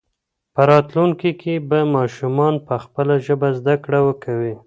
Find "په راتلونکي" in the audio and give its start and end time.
0.53-1.31